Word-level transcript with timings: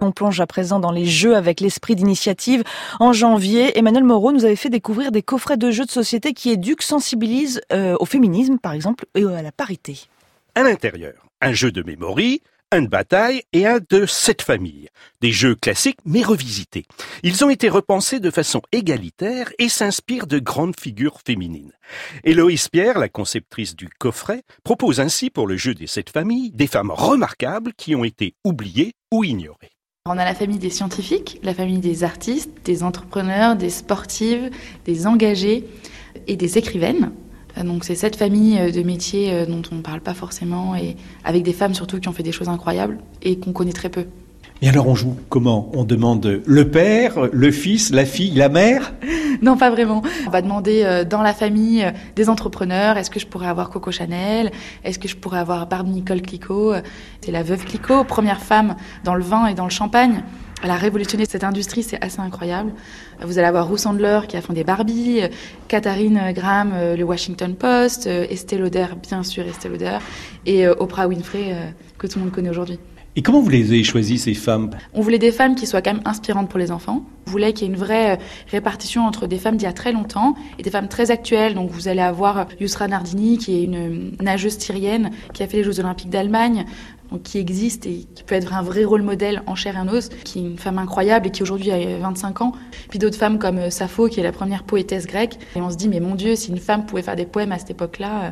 On 0.00 0.12
plonge 0.12 0.40
à 0.40 0.46
présent 0.46 0.80
dans 0.80 0.92
les 0.92 1.04
jeux 1.04 1.36
avec 1.36 1.60
l'esprit 1.60 1.94
d'initiative. 1.94 2.62
En 3.00 3.12
janvier, 3.12 3.78
Emmanuel 3.78 4.04
Moreau 4.04 4.32
nous 4.32 4.44
avait 4.44 4.56
fait 4.56 4.70
découvrir 4.70 5.12
des 5.12 5.22
coffrets 5.22 5.58
de 5.58 5.70
jeux 5.70 5.84
de 5.84 5.90
société 5.90 6.32
qui 6.32 6.50
éduquent, 6.50 6.82
sensibilisent 6.82 7.60
euh, 7.72 7.96
au 8.00 8.06
féminisme, 8.06 8.58
par 8.58 8.72
exemple, 8.72 9.04
et 9.14 9.24
à 9.24 9.42
la 9.42 9.52
parité. 9.52 10.06
À 10.54 10.62
l'intérieur, 10.62 11.26
un 11.42 11.52
jeu 11.52 11.70
de 11.70 11.82
mémoire, 11.82 12.16
un 12.72 12.82
de 12.82 12.88
bataille 12.88 13.42
et 13.52 13.66
un 13.66 13.78
de 13.90 14.06
sept 14.06 14.42
familles. 14.42 14.88
Des 15.20 15.32
jeux 15.32 15.54
classiques 15.54 15.98
mais 16.04 16.22
revisités. 16.22 16.86
Ils 17.22 17.44
ont 17.44 17.50
été 17.50 17.68
repensés 17.68 18.20
de 18.20 18.30
façon 18.30 18.62
égalitaire 18.72 19.50
et 19.58 19.68
s'inspirent 19.68 20.26
de 20.26 20.38
grandes 20.38 20.78
figures 20.78 21.20
féminines. 21.26 21.72
Héloïse 22.24 22.68
Pierre, 22.68 22.98
la 22.98 23.08
conceptrice 23.08 23.74
du 23.74 23.88
coffret, 23.88 24.44
propose 24.64 25.00
ainsi 25.00 25.30
pour 25.30 25.46
le 25.46 25.56
jeu 25.56 25.74
des 25.74 25.86
sept 25.88 26.10
familles 26.10 26.52
des 26.52 26.68
femmes 26.68 26.92
remarquables 26.92 27.72
qui 27.74 27.94
ont 27.94 28.04
été 28.04 28.34
oubliées 28.44 28.92
ou 29.12 29.24
ignorées. 29.24 29.72
On 30.12 30.18
a 30.18 30.24
la 30.24 30.34
famille 30.34 30.58
des 30.58 30.70
scientifiques, 30.70 31.38
la 31.44 31.54
famille 31.54 31.78
des 31.78 32.02
artistes, 32.02 32.50
des 32.64 32.82
entrepreneurs, 32.82 33.54
des 33.54 33.70
sportives, 33.70 34.50
des 34.84 35.06
engagés 35.06 35.68
et 36.26 36.34
des 36.34 36.58
écrivaines. 36.58 37.12
Euh, 37.56 37.62
donc 37.62 37.84
c'est 37.84 37.94
cette 37.94 38.16
famille 38.16 38.58
euh, 38.58 38.72
de 38.72 38.82
métiers 38.82 39.32
euh, 39.32 39.46
dont 39.46 39.62
on 39.70 39.76
ne 39.76 39.82
parle 39.82 40.00
pas 40.00 40.14
forcément 40.14 40.74
et 40.74 40.96
avec 41.22 41.44
des 41.44 41.52
femmes 41.52 41.74
surtout 41.74 42.00
qui 42.00 42.08
ont 42.08 42.12
fait 42.12 42.24
des 42.24 42.32
choses 42.32 42.48
incroyables 42.48 42.98
et 43.22 43.38
qu'on 43.38 43.52
connaît 43.52 43.72
très 43.72 43.88
peu. 43.88 44.06
Et 44.62 44.68
alors 44.68 44.88
on 44.88 44.94
joue 44.94 45.16
comment? 45.30 45.70
On 45.72 45.84
demande 45.84 46.42
le 46.44 46.70
père, 46.70 47.28
le 47.32 47.50
fils, 47.50 47.90
la 47.92 48.04
fille, 48.04 48.32
la 48.32 48.50
mère? 48.50 48.92
Non, 49.40 49.56
pas 49.56 49.70
vraiment. 49.70 50.02
On 50.26 50.30
va 50.30 50.42
demander 50.42 50.82
euh, 50.84 51.04
dans 51.04 51.22
la 51.22 51.32
famille 51.32 51.82
euh, 51.82 51.92
des 52.14 52.28
entrepreneurs, 52.28 52.98
est-ce 52.98 53.10
que 53.10 53.18
je 53.18 53.26
pourrais 53.26 53.46
avoir 53.46 53.70
Coco 53.70 53.90
Chanel? 53.90 54.50
Est-ce 54.84 54.98
que 54.98 55.08
je 55.08 55.16
pourrais 55.16 55.38
avoir 55.38 55.66
Barbie 55.66 55.92
Nicole 55.92 56.20
Clicquot? 56.20 56.74
C'est 57.22 57.32
la 57.32 57.42
veuve 57.42 57.64
Clicquot, 57.64 58.04
première 58.04 58.42
femme 58.42 58.76
dans 59.02 59.14
le 59.14 59.22
vin 59.22 59.46
et 59.46 59.54
dans 59.54 59.64
le 59.64 59.70
champagne. 59.70 60.24
Elle 60.62 60.70
a 60.70 60.76
révolutionné 60.76 61.24
cette 61.24 61.44
industrie, 61.44 61.82
c'est 61.82 62.02
assez 62.04 62.20
incroyable. 62.20 62.72
Vous 63.22 63.38
allez 63.38 63.46
avoir 63.46 63.68
Ruth 63.68 63.78
Sandler 63.78 64.20
qui 64.28 64.36
a 64.36 64.42
fondé 64.42 64.62
Barbie, 64.62 65.20
Katharine 65.68 66.32
Graham, 66.34 66.72
euh, 66.74 66.96
le 66.96 67.04
Washington 67.04 67.54
Post, 67.54 68.06
Estée 68.06 68.58
Lauder, 68.58 68.86
bien 69.02 69.22
sûr 69.22 69.46
Estée 69.46 69.68
Lauder, 69.68 69.98
et 70.46 70.68
Oprah 70.68 71.08
Winfrey 71.08 71.56
que 71.98 72.06
tout 72.06 72.18
le 72.18 72.26
monde 72.26 72.34
connaît 72.34 72.50
aujourd'hui. 72.50 72.78
Et 73.16 73.22
comment 73.22 73.40
vous 73.40 73.50
les 73.50 73.66
avez 73.72 73.82
choisies, 73.82 74.18
ces 74.18 74.34
femmes? 74.34 74.70
On 74.94 75.00
voulait 75.00 75.18
des 75.18 75.32
femmes 75.32 75.56
qui 75.56 75.66
soient 75.66 75.82
quand 75.82 75.94
même 75.94 76.02
inspirantes 76.04 76.48
pour 76.48 76.60
les 76.60 76.70
enfants. 76.70 77.04
On 77.26 77.30
voulait 77.30 77.52
qu'il 77.52 77.66
y 77.66 77.70
ait 77.70 77.74
une 77.74 77.78
vraie 77.78 78.12
euh, 78.12 78.20
répartition 78.52 79.04
entre 79.04 79.26
des 79.26 79.38
femmes 79.38 79.56
d'il 79.56 79.64
y 79.64 79.68
a 79.68 79.72
très 79.72 79.92
longtemps 79.92 80.36
et 80.58 80.62
des 80.62 80.70
femmes 80.70 80.86
très 80.86 81.10
actuelles. 81.10 81.54
Donc 81.54 81.70
vous 81.70 81.88
allez 81.88 82.02
avoir 82.02 82.46
Yusra 82.60 82.86
Nardini, 82.86 83.36
qui 83.36 83.56
est 83.56 83.64
une 83.64 84.12
nageuse 84.20 84.58
syrienne 84.58 85.10
qui 85.34 85.42
a 85.42 85.48
fait 85.48 85.56
les 85.56 85.64
Jeux 85.64 85.80
Olympiques 85.80 86.10
d'Allemagne, 86.10 86.66
qui 87.18 87.38
existe 87.38 87.86
et 87.86 88.06
qui 88.14 88.22
peut 88.22 88.34
être 88.34 88.54
un 88.54 88.62
vrai 88.62 88.84
rôle 88.84 89.02
modèle 89.02 89.42
en 89.46 89.54
chair 89.54 89.76
et 89.76 89.78
en 89.78 89.88
os, 89.88 90.08
qui 90.24 90.38
est 90.38 90.42
une 90.42 90.58
femme 90.58 90.78
incroyable 90.78 91.26
et 91.26 91.30
qui 91.30 91.42
aujourd'hui 91.42 91.70
a 91.70 91.98
25 91.98 92.42
ans. 92.42 92.52
Puis 92.88 92.98
d'autres 92.98 93.16
femmes 93.18 93.38
comme 93.38 93.58
euh, 93.58 93.70
Sappho, 93.70 94.08
qui 94.08 94.20
est 94.20 94.22
la 94.22 94.32
première 94.32 94.64
poétesse 94.64 95.06
grecque. 95.06 95.38
Et 95.56 95.60
on 95.60 95.70
se 95.70 95.76
dit, 95.76 95.88
mais 95.88 96.00
mon 96.00 96.14
Dieu, 96.14 96.36
si 96.36 96.50
une 96.50 96.58
femme 96.58 96.86
pouvait 96.86 97.02
faire 97.02 97.16
des 97.16 97.26
poèmes 97.26 97.52
à 97.52 97.58
cette 97.58 97.70
époque-là, 97.70 98.22
euh, 98.22 98.30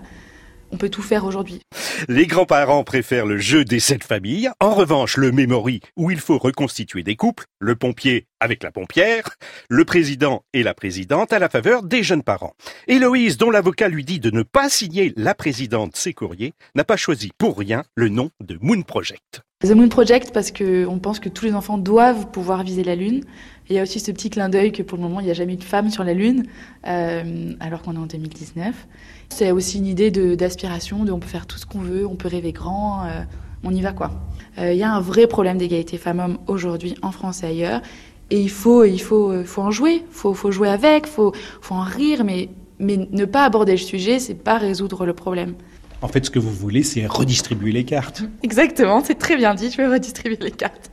on 0.71 0.77
peut 0.77 0.89
tout 0.89 1.03
faire 1.03 1.25
aujourd'hui. 1.25 1.61
Les 2.09 2.27
grands-parents 2.27 2.85
préfèrent 2.85 3.27
le 3.27 3.39
jeu 3.39 3.65
des 3.65 3.81
sept 3.81 4.05
familles. 4.05 4.51
En 4.61 4.75
revanche, 4.75 5.17
le 5.17 5.33
memory, 5.33 5.81
où 5.97 6.11
il 6.11 6.21
faut 6.21 6.39
reconstituer 6.39 7.03
des 7.03 7.17
couples, 7.17 7.45
le 7.59 7.77
pompier 7.77 8.27
avec 8.41 8.63
la 8.63 8.71
pompière, 8.71 9.31
le 9.69 9.85
président 9.85 10.45
et 10.53 10.63
la 10.63 10.75
présidente 10.75 11.33
à 11.33 11.39
la 11.39 11.49
faveur 11.49 11.83
des 11.83 12.03
jeunes 12.03 12.23
parents. 12.23 12.55
Héloïse, 12.87 13.37
dont 13.37 13.51
l'avocat 13.51 13.89
lui 13.89 14.05
dit 14.05 14.21
de 14.21 14.31
ne 14.31 14.43
pas 14.43 14.69
signer 14.69 15.13
la 15.17 15.35
présidente 15.35 15.97
ses 15.97 16.13
courriers, 16.13 16.55
n'a 16.75 16.85
pas 16.85 16.97
choisi 16.97 17.31
pour 17.39 17.59
rien 17.59 17.85
le 17.95 18.09
nom 18.09 18.31
de 18.41 18.59
Moon 18.61 18.83
Project. 18.83 19.43
The 19.67 19.73
Moon 19.73 19.89
Project 19.89 20.31
parce 20.33 20.53
qu'on 20.53 21.01
pense 21.03 21.19
que 21.19 21.29
tous 21.29 21.45
les 21.45 21.53
enfants 21.53 21.79
doivent 21.79 22.31
pouvoir 22.31 22.63
viser 22.63 22.85
la 22.85 22.95
Lune. 22.95 23.25
il 23.69 23.75
y 23.75 23.81
a 23.81 23.83
aussi 23.83 23.99
ce 23.99 24.13
petit 24.13 24.31
clin 24.31 24.49
d'œil 24.49 24.71
que 24.71 24.85
pour 24.85 24.97
le 24.97 25.03
moment, 25.03 25.19
il 25.19 25.25
n'y 25.25 25.33
a 25.33 25.35
jamais 25.35 25.55
eu 25.55 25.57
de 25.57 25.65
femme 25.65 25.91
sur 25.91 26.05
la 26.05 26.15
Lune, 26.15 26.45
euh, 26.87 27.55
alors 27.59 27.83
qu'on 27.83 27.95
est 27.95 27.99
en 27.99 28.07
2019. 28.07 28.87
C'est 29.31 29.51
aussi 29.51 29.79
une 29.79 29.87
idée 29.87 30.13
d'aspiration, 30.13 31.05
on 31.11 31.19
peut 31.19 31.27
faire 31.27 31.49
tout 31.49 31.59
ce 31.59 31.67
qu'on 31.67 31.81
veut, 31.81 32.07
on 32.07 32.15
peut 32.15 32.29
rêver 32.29 32.53
grand, 32.53 33.05
euh, 33.07 33.23
on 33.65 33.75
y 33.75 33.81
va 33.81 33.91
quoi. 33.91 34.13
Euh, 34.59 34.73
il 34.73 34.79
y 34.79 34.85
a 34.85 34.95
un 34.95 35.01
vrai 35.01 35.27
problème 35.27 35.59
d'égalité 35.59 35.99
femmes-hommes 35.99 36.39
aujourd'hui 36.47 36.95
en 37.03 37.11
France 37.11 37.43
et 37.43 37.47
ailleurs. 37.47 37.83
Et 38.31 38.41
il 38.41 38.51
faut, 38.51 38.85
il 38.85 39.01
faut, 39.01 39.43
faut 39.43 39.63
en 39.63 39.73
jouer, 39.73 40.05
il 40.09 40.15
faut, 40.15 40.35
faut 40.35 40.53
jouer 40.53 40.69
avec, 40.69 41.09
il 41.09 41.11
faut, 41.11 41.33
faut 41.61 41.75
en 41.75 41.83
rire, 41.83 42.23
mais, 42.23 42.49
mais 42.79 43.09
ne 43.11 43.25
pas 43.25 43.45
aborder 43.45 43.73
le 43.73 43.79
sujet, 43.79 44.21
c'est 44.21 44.37
pas 44.37 44.57
résoudre 44.57 45.05
le 45.05 45.15
problème. 45.15 45.57
En 46.01 46.09
fait, 46.09 46.25
ce 46.25 46.31
que 46.31 46.39
vous 46.39 46.53
voulez, 46.53 46.83
c'est 46.83 47.07
redistribuer 47.07 47.73
les 47.73 47.85
cartes. 47.85 48.23
Exactement, 48.43 49.03
c'est 49.05 49.17
très 49.17 49.37
bien 49.37 49.55
dit, 49.55 49.71
je 49.71 49.83
veux 49.83 49.91
redistribuer 49.91 50.39
les 50.41 50.53
cartes. 50.53 50.91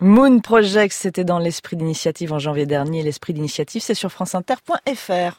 Moon 0.00 0.40
Project, 0.40 0.92
c'était 0.92 1.24
dans 1.24 1.38
l'esprit 1.38 1.76
d'initiative 1.76 2.32
en 2.32 2.38
janvier 2.38 2.66
dernier. 2.66 3.02
L'esprit 3.02 3.32
d'initiative, 3.32 3.80
c'est 3.80 3.94
sur 3.94 4.12
franceinter.fr. 4.12 5.32